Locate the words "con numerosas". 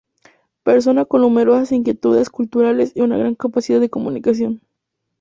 1.05-1.71